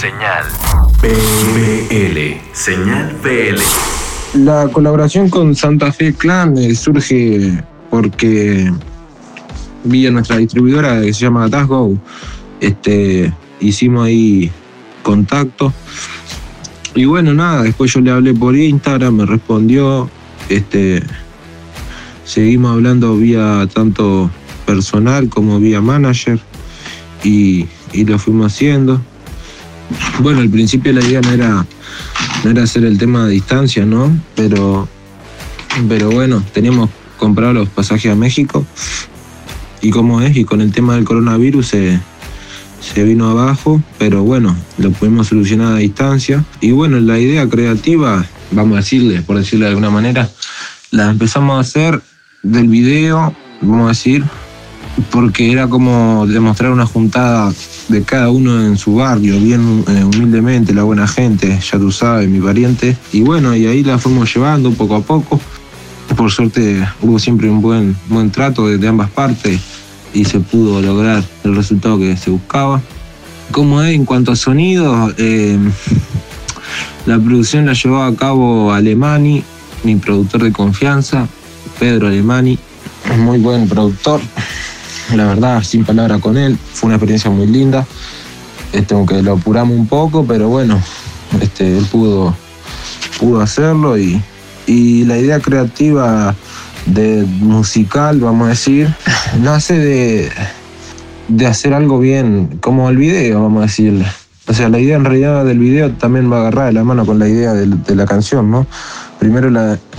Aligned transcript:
Señal 0.00 0.46
PL. 1.02 2.40
Señal 2.54 3.14
PL. 3.22 3.60
La 4.32 4.66
colaboración 4.72 5.28
con 5.28 5.54
Santa 5.54 5.92
Fe 5.92 6.14
Clan 6.14 6.56
eh, 6.56 6.74
surge 6.74 7.62
porque 7.90 8.72
vía 9.84 10.10
nuestra 10.10 10.38
distribuidora 10.38 11.02
que 11.02 11.12
se 11.12 11.20
llama 11.20 11.50
Tasgo, 11.50 11.98
este, 12.62 13.30
hicimos 13.60 14.06
ahí 14.06 14.50
contacto. 15.02 15.70
Y 16.94 17.04
bueno, 17.04 17.34
nada, 17.34 17.64
después 17.64 17.92
yo 17.92 18.00
le 18.00 18.10
hablé 18.10 18.32
por 18.32 18.56
Instagram, 18.56 19.16
me 19.16 19.26
respondió, 19.26 20.08
este, 20.48 21.02
seguimos 22.24 22.72
hablando 22.72 23.18
vía 23.18 23.68
tanto 23.74 24.30
personal 24.64 25.28
como 25.28 25.60
vía 25.60 25.82
manager 25.82 26.40
y, 27.22 27.66
y 27.92 28.06
lo 28.06 28.18
fuimos 28.18 28.54
haciendo. 28.54 29.02
Bueno, 30.20 30.40
al 30.40 30.50
principio 30.50 30.92
la 30.92 31.00
idea 31.00 31.20
no 31.20 31.30
era, 31.30 31.66
no 32.44 32.50
era 32.50 32.62
hacer 32.62 32.84
el 32.84 32.98
tema 32.98 33.24
a 33.24 33.28
distancia, 33.28 33.84
¿no? 33.84 34.16
Pero, 34.36 34.88
pero 35.88 36.10
bueno, 36.10 36.42
teníamos 36.52 36.90
comprado 37.16 37.52
los 37.52 37.68
pasajes 37.68 38.10
a 38.10 38.14
México 38.14 38.64
y 39.82 39.90
como 39.90 40.20
es, 40.20 40.36
y 40.36 40.44
con 40.44 40.60
el 40.60 40.72
tema 40.72 40.94
del 40.94 41.04
coronavirus 41.04 41.66
se, 41.66 42.00
se 42.80 43.04
vino 43.04 43.30
abajo, 43.30 43.82
pero 43.98 44.22
bueno, 44.22 44.56
lo 44.78 44.90
pudimos 44.92 45.28
solucionar 45.28 45.74
a 45.74 45.78
distancia. 45.78 46.44
Y 46.60 46.72
bueno, 46.72 47.00
la 47.00 47.18
idea 47.18 47.48
creativa, 47.48 48.24
vamos 48.50 48.74
a 48.74 48.80
decirle, 48.80 49.22
por 49.22 49.38
decirlo 49.38 49.64
de 49.64 49.70
alguna 49.70 49.90
manera, 49.90 50.28
la 50.90 51.10
empezamos 51.10 51.56
a 51.56 51.60
hacer 51.60 52.02
del 52.42 52.68
video, 52.68 53.34
vamos 53.60 53.86
a 53.86 53.88
decir, 53.88 54.24
porque 55.10 55.50
era 55.50 55.68
como 55.68 56.26
demostrar 56.26 56.70
una 56.72 56.86
juntada 56.86 57.52
de 57.88 58.02
cada 58.02 58.30
uno 58.30 58.64
en 58.64 58.76
su 58.76 58.94
barrio, 58.94 59.38
bien 59.40 59.84
eh, 59.88 60.04
humildemente, 60.04 60.72
la 60.72 60.84
buena 60.84 61.08
gente, 61.08 61.58
ya 61.60 61.78
tú 61.78 61.90
sabes, 61.90 62.28
mi 62.28 62.40
pariente. 62.40 62.96
Y 63.12 63.22
bueno, 63.22 63.54
y 63.54 63.66
ahí 63.66 63.82
la 63.82 63.98
fuimos 63.98 64.32
llevando 64.32 64.70
poco 64.72 64.96
a 64.96 65.00
poco. 65.00 65.40
Por 66.16 66.30
suerte 66.30 66.86
hubo 67.02 67.18
siempre 67.18 67.50
un 67.50 67.60
buen, 67.60 67.96
buen 68.08 68.30
trato 68.30 68.66
de, 68.66 68.86
ambas 68.86 69.10
partes 69.10 69.60
y 70.12 70.24
se 70.24 70.40
pudo 70.40 70.80
lograr 70.82 71.22
el 71.44 71.56
resultado 71.56 71.98
que 71.98 72.16
se 72.16 72.30
buscaba. 72.30 72.80
Como 73.52 73.82
es 73.82 73.94
en 73.94 74.04
cuanto 74.04 74.32
a 74.32 74.36
sonido, 74.36 75.12
eh, 75.18 75.58
la 77.06 77.18
producción 77.18 77.66
la 77.66 77.72
llevó 77.72 78.02
a 78.02 78.14
cabo 78.14 78.72
Alemani, 78.72 79.42
mi 79.82 79.96
productor 79.96 80.44
de 80.44 80.52
confianza, 80.52 81.26
Pedro 81.78 82.08
Alemani, 82.08 82.58
muy 83.18 83.38
buen 83.38 83.68
productor 83.68 84.20
la 85.16 85.26
verdad, 85.26 85.62
sin 85.62 85.84
palabra 85.84 86.18
con 86.18 86.36
él. 86.36 86.58
Fue 86.72 86.88
una 86.88 86.96
experiencia 86.96 87.30
muy 87.30 87.46
linda. 87.46 87.86
Este, 88.72 88.94
aunque 88.94 89.22
lo 89.22 89.32
apuramos 89.32 89.76
un 89.76 89.86
poco, 89.86 90.24
pero 90.24 90.48
bueno, 90.48 90.80
este, 91.40 91.76
él 91.76 91.84
pudo, 91.90 92.34
pudo 93.18 93.40
hacerlo 93.40 93.98
y, 93.98 94.22
la 94.66 95.18
idea 95.18 95.40
creativa 95.40 96.36
de 96.86 97.24
musical, 97.40 98.20
vamos 98.20 98.46
a 98.46 98.50
decir, 98.50 98.94
nace 99.40 99.76
de, 99.76 100.30
de 101.26 101.46
hacer 101.46 101.74
algo 101.74 101.98
bien, 101.98 102.58
como 102.60 102.88
el 102.88 102.96
video, 102.96 103.42
vamos 103.42 103.62
a 103.62 103.66
decirle. 103.66 104.06
O 104.46 104.54
sea, 104.54 104.68
la 104.68 104.80
idea 104.80 104.96
en 104.96 105.04
realidad 105.04 105.44
del 105.44 105.58
video 105.58 105.92
también 105.92 106.30
va 106.32 106.40
agarrada 106.40 106.68
de 106.68 106.72
la 106.72 106.84
mano 106.84 107.06
con 107.06 107.18
la 107.18 107.28
idea 107.28 107.52
de, 107.54 107.94
la 107.94 108.06
canción, 108.06 108.50
¿no? 108.50 108.66
primero 109.20 109.50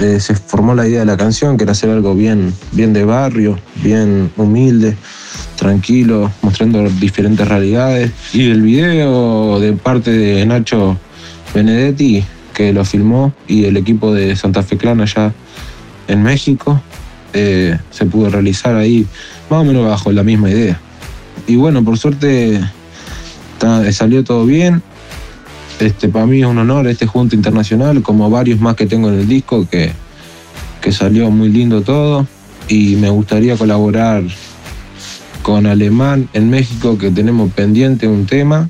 eh, 0.00 0.20
se 0.20 0.34
formó 0.34 0.74
la 0.74 0.86
idea 0.86 1.00
de 1.00 1.06
la 1.06 1.16
canción, 1.16 1.56
que 1.56 1.64
era 1.64 1.72
hacer 1.72 1.90
algo 1.90 2.14
bien, 2.14 2.52
bien 2.72 2.92
de 2.92 3.04
barrio, 3.04 3.58
bien 3.82 4.30
humilde, 4.36 4.94
tranquilo, 5.56 6.30
mostrando 6.42 6.88
diferentes 7.00 7.48
realidades. 7.48 8.12
Y 8.34 8.50
el 8.50 8.60
video 8.60 9.58
de 9.58 9.72
parte 9.72 10.12
de 10.12 10.44
Nacho 10.44 10.98
Benedetti, 11.54 12.22
que 12.52 12.74
lo 12.74 12.84
filmó, 12.84 13.32
y 13.48 13.64
el 13.64 13.78
equipo 13.78 14.12
de 14.12 14.36
Santa 14.36 14.62
Fe 14.62 14.76
Clan 14.76 15.00
allá 15.00 15.32
en 16.08 16.22
México, 16.22 16.80
eh, 17.32 17.78
se 17.90 18.04
pudo 18.04 18.28
realizar 18.28 18.76
ahí 18.76 19.06
más 19.50 19.62
o 19.62 19.64
menos 19.64 19.86
bajo 19.86 20.12
la 20.12 20.22
misma 20.22 20.50
idea. 20.50 20.78
Y 21.46 21.56
bueno, 21.56 21.82
por 21.82 21.96
suerte 21.96 22.60
salió 23.92 24.24
todo 24.24 24.46
bien. 24.46 24.82
Este, 25.80 26.08
para 26.08 26.26
mí 26.26 26.40
es 26.40 26.46
un 26.46 26.58
honor 26.58 26.86
este 26.86 27.06
junto 27.06 27.34
internacional, 27.34 28.02
como 28.02 28.30
varios 28.30 28.60
más 28.60 28.76
que 28.76 28.86
tengo 28.86 29.08
en 29.08 29.20
el 29.20 29.28
disco, 29.28 29.68
que, 29.68 29.92
que 30.80 30.92
salió 30.92 31.30
muy 31.30 31.48
lindo 31.48 31.82
todo. 31.82 32.26
Y 32.68 32.96
me 32.96 33.10
gustaría 33.10 33.56
colaborar 33.56 34.24
con 35.42 35.66
Alemán 35.66 36.28
en 36.32 36.50
México, 36.50 36.98
que 36.98 37.10
tenemos 37.10 37.52
pendiente 37.52 38.08
un 38.08 38.26
tema. 38.26 38.68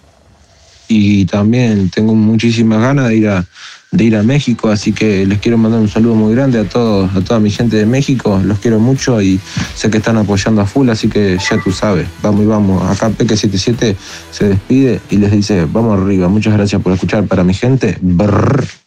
Y 0.89 1.25
también 1.27 1.91
tengo 1.91 2.15
muchísimas 2.15 2.81
ganas 2.81 3.09
de 3.09 3.17
ir 3.17 3.29
a, 3.29 3.45
de 3.91 4.05
ir 4.05 4.17
a 4.17 4.23
México, 4.23 4.69
así 4.69 4.93
que 4.93 5.27
les 5.27 5.39
quiero 5.39 5.59
mandar 5.59 5.81
un 5.81 5.89
saludo 5.89 6.15
muy 6.15 6.35
grande 6.35 6.59
a 6.59 6.69
todos, 6.69 7.15
a 7.15 7.21
toda 7.21 7.41
mi 7.41 7.51
gente 7.51 7.77
de 7.77 7.87
México, 7.87 8.41
los 8.45 8.59
quiero 8.59 8.79
mucho 8.79 9.21
y 9.23 9.41
sé 9.75 9.91
que 9.91 9.99
están 9.99 10.17
apoyando 10.17 10.61
a 10.61 10.67
full, 10.67 10.89
así 10.91 11.09
que 11.09 11.39
ya 11.39 11.61
tú 11.63 11.73
sabes, 11.73 12.07
vamos 12.23 12.43
y 12.43 12.47
vamos. 12.47 12.91
Acá 12.91 13.11
Peque77 13.11 13.97
se 14.31 14.49
despide 14.49 15.01
y 15.11 15.17
les 15.17 15.33
dice, 15.33 15.67
vamos 15.71 16.01
arriba, 16.01 16.29
muchas 16.29 16.55
gracias 16.55 16.81
por 16.83 16.93
escuchar 16.93 17.27
para 17.27 17.45
mi 17.45 17.55
gente. 17.55 17.97
Brrr. 18.01 18.86